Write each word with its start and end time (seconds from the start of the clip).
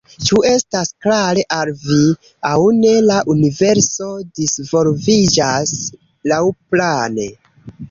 Ĉu 0.27 0.37
estas 0.51 0.91
klare 1.05 1.43
al 1.57 1.71
vi, 1.81 1.97
aŭ 2.53 2.55
ne, 2.79 2.95
la 3.11 3.19
universo 3.35 4.09
disvolviĝas 4.41 5.77
laŭplane. 6.35 7.31